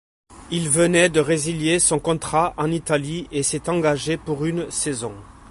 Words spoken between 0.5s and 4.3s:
venait de résilier son contrat en Italie et s'est engagé